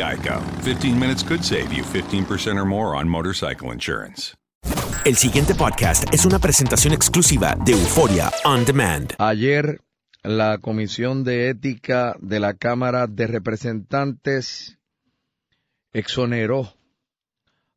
[0.00, 0.40] Geico.
[0.62, 4.34] 15 minutes could save you 15% or more on motorcycle insurance.
[5.04, 9.14] El siguiente podcast es una presentación exclusiva de Euforia On Demand.
[9.18, 9.80] Ayer
[10.22, 14.78] la Comisión de Ética de la Cámara de Representantes
[15.92, 16.72] exoneró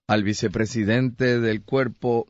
[0.07, 2.27] al vicepresidente del cuerpo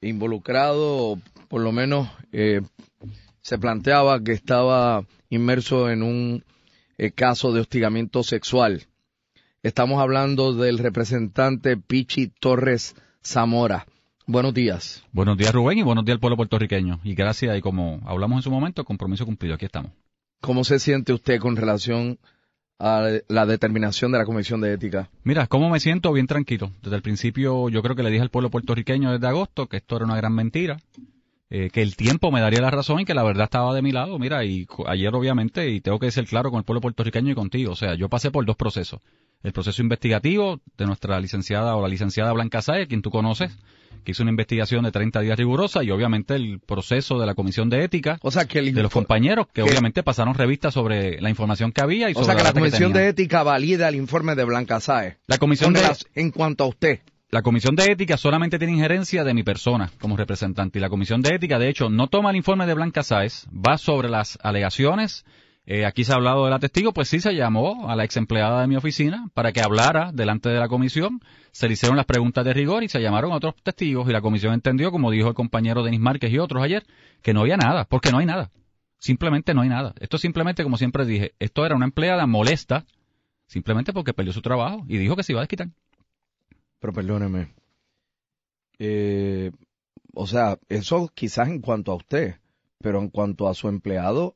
[0.00, 2.62] involucrado, o por lo menos eh,
[3.40, 6.44] se planteaba que estaba inmerso en un
[7.00, 8.82] eh, caso de hostigamiento sexual.
[9.62, 12.94] Estamos hablando del representante Pichi Torres
[13.24, 13.86] Zamora.
[14.26, 15.02] Buenos días.
[15.10, 17.00] Buenos días, Rubén, y buenos días al pueblo puertorriqueño.
[17.02, 19.54] Y gracias, y como hablamos en su momento, compromiso cumplido.
[19.54, 19.92] Aquí estamos.
[20.42, 22.18] ¿Cómo se siente usted con relación
[22.78, 25.08] a la determinación de la Comisión de Ética?
[25.24, 26.12] Mira, ¿cómo me siento?
[26.12, 26.70] Bien tranquilo.
[26.82, 29.96] Desde el principio yo creo que le dije al pueblo puertorriqueño desde agosto que esto
[29.96, 30.78] era una gran mentira,
[31.52, 33.90] eh, que el tiempo me daría la razón y que la verdad estaba de mi
[33.90, 34.18] lado.
[34.20, 37.72] Mira, y ayer obviamente, y tengo que ser claro con el pueblo puertorriqueño y contigo,
[37.72, 39.00] o sea, yo pasé por dos procesos.
[39.42, 43.50] El proceso investigativo de nuestra licenciada o la licenciada Blanca Sáez, quien tú conoces,
[44.04, 47.68] que hizo una investigación de 30 días rigurosa, y obviamente el proceso de la Comisión
[47.68, 51.20] de Ética o sea, que el de los compañeros, que, que, obviamente pasaron revistas sobre
[51.20, 52.08] la información que había.
[52.10, 54.78] Y o sobre sea, que la, la Comisión de Ética valida el informe de Blanca
[54.78, 55.18] Sáez.
[55.26, 55.82] La Comisión de...
[56.14, 57.00] En cuanto a usted.
[57.32, 61.22] La Comisión de Ética solamente tiene injerencia de mi persona como representante y la Comisión
[61.22, 65.24] de Ética, de hecho, no toma el informe de Blanca Sáez, va sobre las alegaciones.
[65.64, 68.16] Eh, aquí se ha hablado de la testigo, pues sí se llamó a la ex
[68.16, 71.20] empleada de mi oficina para que hablara delante de la comisión.
[71.52, 74.22] Se le hicieron las preguntas de rigor y se llamaron a otros testigos y la
[74.22, 76.84] comisión entendió, como dijo el compañero Denis Márquez y otros ayer,
[77.22, 78.50] que no había nada, porque no hay nada.
[78.98, 79.94] Simplemente no hay nada.
[80.00, 82.86] Esto simplemente, como siempre dije, esto era una empleada molesta,
[83.46, 85.68] simplemente porque perdió su trabajo y dijo que se iba a desquitar.
[86.80, 87.54] Pero perdóneme.
[88.78, 89.52] Eh,
[90.14, 92.36] o sea, eso quizás en cuanto a usted,
[92.80, 94.34] pero en cuanto a su empleado,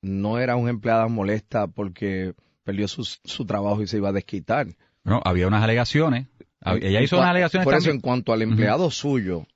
[0.00, 2.34] no era una empleada molesta porque
[2.64, 4.68] perdió su, su trabajo y se iba a desquitar.
[5.04, 6.28] No, había unas alegaciones.
[6.64, 7.90] Ella hizo unas alegaciones Por también.
[7.90, 8.92] eso, en cuanto al empleado uh -huh.
[8.92, 9.46] suyo,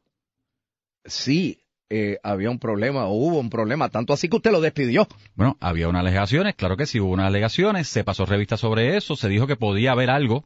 [1.05, 5.07] sí eh, había un problema o hubo un problema, tanto así que usted lo despidió.
[5.37, 9.15] Bueno, había unas alegaciones, claro que sí, hubo unas alegaciones, se pasó revista sobre eso,
[9.15, 10.45] se dijo que podía haber algo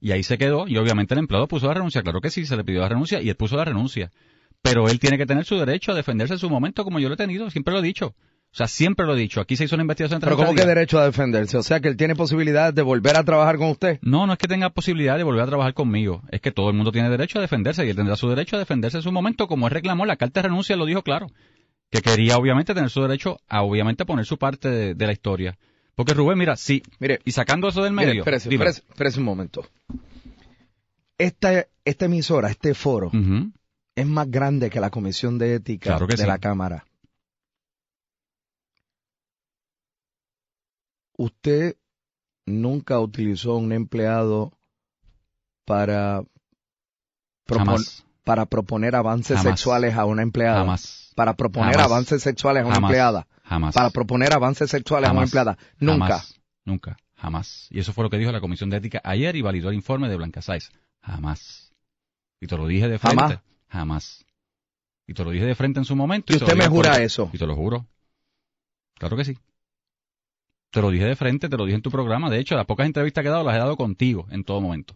[0.00, 2.56] y ahí se quedó, y obviamente el empleado puso la renuncia, claro que sí, se
[2.56, 4.10] le pidió la renuncia, y él puso la renuncia.
[4.62, 7.14] Pero él tiene que tener su derecho a defenderse en su momento, como yo lo
[7.14, 8.14] he tenido, siempre lo he dicho.
[8.50, 10.20] O sea, siempre lo he dicho, aquí se hizo una investigación.
[10.20, 11.58] Pero ¿cómo que derecho a defenderse?
[11.58, 13.98] O sea, que él tiene posibilidad de volver a trabajar con usted.
[14.00, 16.22] No, no es que tenga posibilidad de volver a trabajar conmigo.
[16.30, 18.58] Es que todo el mundo tiene derecho a defenderse y él tendrá su derecho a
[18.58, 21.30] defenderse en su momento, como él reclamó, la carta de renuncia lo dijo claro.
[21.90, 25.58] Que quería obviamente tener su derecho a obviamente poner su parte de, de la historia.
[25.98, 28.10] Porque Rubén, mira, sí, Mire, y sacando eso del medio.
[28.10, 29.66] Mire, espérese, espérese, espérese un momento.
[31.18, 33.10] Esta, esta emisora, este foro,
[33.96, 36.24] es más grande que la Comisión de Ética Claro de sí.
[36.24, 36.84] la Cámara.
[41.16, 41.76] Usted
[42.46, 44.52] nunca utilizó un empleado
[45.64, 46.22] para,
[47.46, 49.58] propon- para proponer avances Jamás.
[49.58, 50.58] sexuales a una empleada.
[50.60, 51.12] Jamás.
[51.16, 51.90] Para proponer Jamás.
[51.90, 53.26] avances sexuales a una empleada.
[53.48, 53.74] Jamás.
[53.74, 55.56] Para proponer avances sexuales a una empleada.
[55.78, 56.06] Nunca.
[56.06, 56.40] Jamás.
[56.64, 56.96] Nunca.
[57.16, 57.66] Jamás.
[57.70, 60.08] Y eso fue lo que dijo la Comisión de Ética ayer y validó el informe
[60.08, 60.70] de Blanca Sáez.
[61.00, 61.72] Jamás.
[62.40, 63.22] Y te lo dije de frente.
[63.22, 63.40] Jamás.
[63.68, 64.24] Jamás.
[65.06, 66.32] Y te lo dije de frente en su momento.
[66.32, 67.30] ¿Y usted me por- jura eso?
[67.32, 67.86] Y te lo juro.
[68.98, 69.38] Claro que sí.
[70.70, 72.28] Te lo dije de frente, te lo dije en tu programa.
[72.28, 74.94] De hecho, las pocas entrevistas que he dado las he dado contigo en todo momento.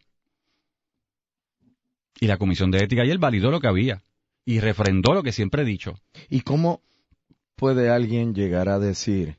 [2.21, 4.03] Y la Comisión de Ética ayer validó lo que había.
[4.45, 5.99] Y refrendó lo que siempre he dicho.
[6.29, 6.83] ¿Y cómo
[7.63, 9.37] puede alguien llegar a decir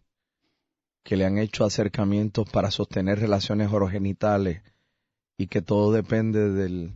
[1.03, 4.61] que le han hecho acercamientos para sostener relaciones orogenitales
[5.37, 6.93] y que todo depende del,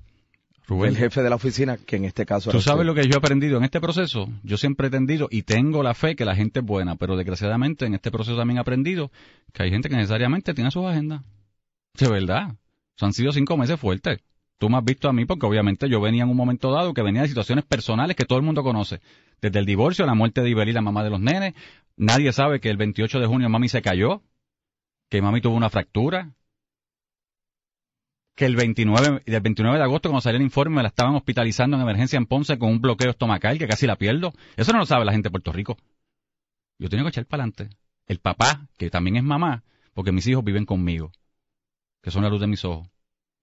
[0.67, 2.85] Rubén, del jefe de la oficina, que en este caso Tú sabes usted?
[2.85, 4.29] lo que yo he aprendido en este proceso.
[4.41, 7.85] Yo siempre he entendido y tengo la fe que la gente es buena, pero desgraciadamente
[7.85, 9.11] en este proceso también he aprendido
[9.51, 11.23] que hay gente que necesariamente tiene sus agendas.
[11.99, 12.51] De verdad.
[12.51, 14.19] O sea, han sido cinco meses fuertes.
[14.57, 17.03] Tú me has visto a mí porque obviamente yo venía en un momento dado que
[17.03, 19.01] venía de situaciones personales que todo el mundo conoce.
[19.39, 21.53] Desde el divorcio, la muerte de Ibelí, la mamá de los nenes.
[21.95, 24.23] Nadie sabe que el 28 de junio mami se cayó,
[25.09, 26.33] que mami tuvo una fractura,
[28.37, 31.75] que el 29, del 29 de agosto, cuando salió el informe, me la estaban hospitalizando
[31.75, 34.31] en emergencia en Ponce con un bloqueo estomacal que casi la pierdo.
[34.55, 35.75] Eso no lo sabe la gente de Puerto Rico.
[36.77, 37.75] Yo tengo que echar para adelante.
[38.05, 39.63] El papá, que también es mamá,
[39.93, 41.11] porque mis hijos viven conmigo,
[42.03, 42.87] que son la luz de mis ojos.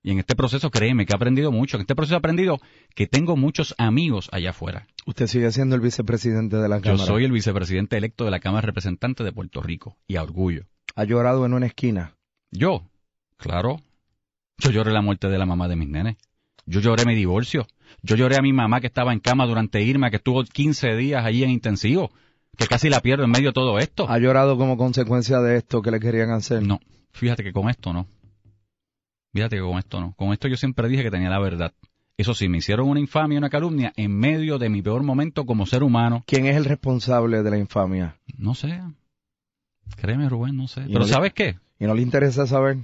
[0.07, 1.79] Y en este proceso, créeme, que he aprendido mucho.
[1.79, 2.61] En este proceso he aprendido
[2.95, 4.87] que tengo muchos amigos allá afuera.
[5.07, 7.07] Usted sigue siendo el vicepresidente de la Yo Cámara.
[7.07, 9.97] soy el vicepresidente electo de la Cámara de Representantes de Puerto Rico.
[10.07, 10.67] Y a orgullo.
[10.95, 12.17] Ha llorado en una esquina.
[12.51, 12.85] Yo,
[13.39, 13.81] claro.
[14.59, 16.17] Yo lloré la muerte de la mamá de mis nenes.
[16.67, 17.67] Yo lloré mi divorcio.
[18.03, 21.25] Yo lloré a mi mamá que estaba en cama durante Irma, que estuvo 15 días
[21.25, 22.11] allí en intensivo,
[22.59, 24.07] que casi la pierdo en medio de todo esto.
[24.09, 26.63] ¿Ha llorado como consecuencia de esto que le querían hacer?
[26.63, 26.81] No,
[27.13, 28.07] fíjate que con esto no.
[29.35, 30.15] Fíjate que con esto no.
[30.17, 31.73] Con esto yo siempre dije que tenía la verdad.
[32.17, 35.45] Eso sí, me hicieron una infamia y una calumnia en medio de mi peor momento
[35.45, 36.23] como ser humano.
[36.27, 38.17] ¿Quién es el responsable de la infamia?
[38.39, 38.81] No sé.
[39.97, 40.83] Créeme, Rubén, no sé.
[40.87, 41.59] Pero no le- ¿sabes qué?
[41.79, 42.79] ¿Y no le interesa saber?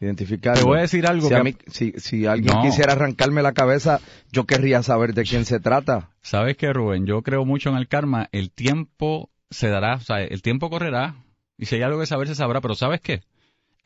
[0.00, 0.56] Identificar.
[0.56, 2.62] Te voy a decir algo Si, que- a mí- si, si alguien No.
[2.62, 4.00] quisiera arrancarme la cabeza,
[4.32, 6.10] yo querría saber de quién se trata.
[6.20, 7.06] ¿Sabes qué, Rubén?
[7.06, 8.28] Yo creo mucho en el karma.
[8.32, 11.16] El tiempo se dará, o sea, el tiempo correrá.
[11.56, 12.60] Y si hay algo que saber, se sabrá.
[12.60, 13.22] Pero ¿sabes qué?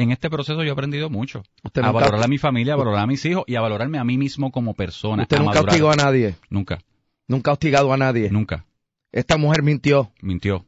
[0.03, 1.45] En este proceso yo he aprendido mucho.
[1.63, 4.05] Usted a valorar a mi familia, a valorar a mis hijos y a valorarme a
[4.05, 5.23] mí mismo como persona.
[5.23, 5.69] Usted a nunca madurar.
[5.75, 6.35] hostigó a nadie.
[6.51, 6.81] Nunca,
[7.29, 8.29] Nunca ha hostigado a nadie.
[8.31, 8.67] nunca.
[9.13, 10.11] Esta mujer mintió.
[10.21, 10.67] Mintió.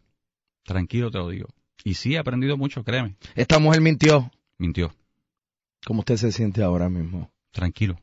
[0.64, 1.48] Tranquilo te lo digo.
[1.82, 3.16] Y sí he aprendido mucho, créeme.
[3.34, 4.30] Esta mujer mintió.
[4.58, 4.94] Mintió.
[5.84, 7.30] ¿Cómo usted se siente ahora mismo?
[7.50, 7.98] Tranquilo.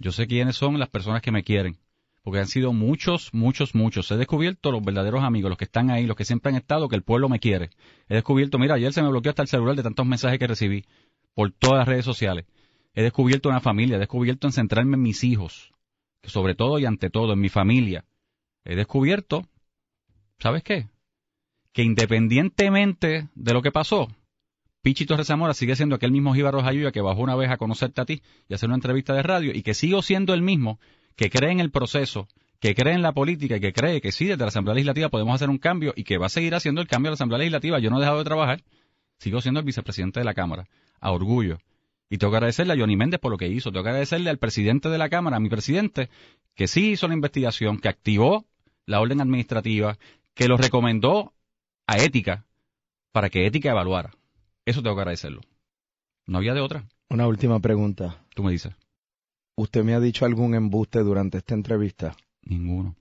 [0.00, 1.76] Yo sé quiénes son las personas que me quieren.
[2.24, 4.10] Porque han sido muchos, muchos, muchos.
[4.10, 6.96] He descubierto los verdaderos amigos, los que están ahí, los que siempre han estado, que
[6.96, 7.68] el pueblo me quiere.
[8.08, 10.86] He descubierto, mira, ayer se me bloqueó hasta el celular de tantos mensajes que recibí
[11.34, 12.46] por todas las redes sociales.
[12.94, 15.74] He descubierto una familia, he descubierto en centrarme en mis hijos,
[16.22, 18.06] que sobre todo y ante todo en mi familia.
[18.64, 19.46] He descubierto,
[20.38, 20.88] ¿sabes qué?
[21.74, 24.08] Que independientemente de lo que pasó,
[24.80, 28.00] Pichi Torres Zamora sigue siendo aquel mismo Jíbaro Jayuya que bajó una vez a conocerte
[28.00, 30.78] a ti y hacer una entrevista de radio y que sigo siendo el mismo
[31.16, 32.28] que cree en el proceso,
[32.60, 35.34] que cree en la política y que cree que sí, desde la Asamblea Legislativa podemos
[35.34, 37.78] hacer un cambio y que va a seguir haciendo el cambio a la Asamblea Legislativa.
[37.78, 38.62] Yo no he dejado de trabajar,
[39.18, 40.68] sigo siendo el vicepresidente de la Cámara,
[41.00, 41.58] a orgullo.
[42.10, 44.38] Y tengo que agradecerle a Johnny Méndez por lo que hizo, tengo que agradecerle al
[44.38, 46.10] presidente de la Cámara, a mi presidente,
[46.54, 48.46] que sí hizo la investigación, que activó
[48.86, 49.98] la orden administrativa,
[50.34, 51.32] que lo recomendó
[51.86, 52.44] a Ética
[53.12, 54.10] para que Ética evaluara.
[54.64, 55.40] Eso tengo que agradecerlo.
[56.26, 56.86] No había de otra.
[57.08, 58.24] Una última pregunta.
[58.34, 58.74] Tú me dices.
[59.56, 62.16] ¿Usted me ha dicho algún embuste durante esta entrevista?
[62.42, 62.96] Ninguno.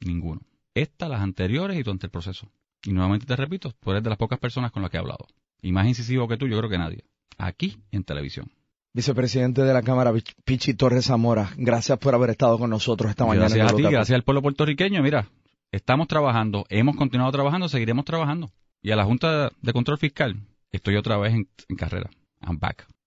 [0.00, 0.40] Ninguno.
[0.74, 2.48] Esta, las anteriores y durante el proceso.
[2.84, 5.26] Y nuevamente te repito, tú eres de las pocas personas con las que he hablado.
[5.60, 7.04] Y más incisivo que tú, yo creo que nadie.
[7.36, 8.50] Aquí en televisión.
[8.94, 13.24] Vicepresidente de la Cámara, Pich- Pichi Torres Zamora, gracias por haber estado con nosotros esta
[13.24, 13.46] mañana.
[13.46, 15.02] en Gracias a ti, gracias al pueblo puertorriqueño.
[15.02, 15.28] Mira,
[15.70, 18.50] estamos trabajando, hemos continuado trabajando, seguiremos trabajando.
[18.82, 20.40] Y a la Junta de Control Fiscal,
[20.72, 22.10] estoy otra vez en, en carrera.
[22.40, 22.86] I'm back.